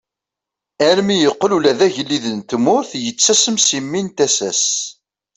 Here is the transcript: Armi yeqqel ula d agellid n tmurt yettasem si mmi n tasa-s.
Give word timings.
Armi 0.89 1.17
yeqqel 1.19 1.51
ula 1.57 1.73
d 1.79 1.81
agellid 1.87 2.25
n 2.37 2.39
tmurt 2.49 2.91
yettasem 3.03 3.57
si 3.65 3.79
mmi 3.83 4.01
n 4.05 4.07
tasa-s. 4.17 4.63